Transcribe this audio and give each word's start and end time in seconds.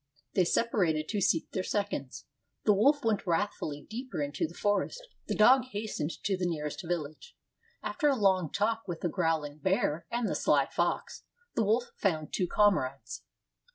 They 0.33 0.45
separated 0.45 1.07
to 1.09 1.21
seek 1.21 1.51
their 1.51 1.61
seconds. 1.61 2.25
The 2.63 2.73
wolf 2.73 3.05
went 3.05 3.27
wrathfully 3.27 3.85
deeper 3.87 4.19
into 4.19 4.47
the 4.47 4.55
forest; 4.55 5.07
the 5.27 5.35
dog 5.35 5.65
hastened 5.73 6.23
to 6.23 6.35
the 6.35 6.47
nearest 6.49 6.81
village. 6.83 7.37
After 7.83 8.09
a 8.09 8.15
long 8.15 8.51
talk 8.51 8.87
with 8.87 9.01
the 9.01 9.09
growling 9.09 9.59
bear 9.59 10.07
and 10.09 10.27
the 10.27 10.33
sly 10.33 10.65
fox, 10.65 11.21
the 11.53 11.63
wolf 11.65 11.91
found 11.97 12.33
two 12.33 12.47
comrades. 12.47 13.21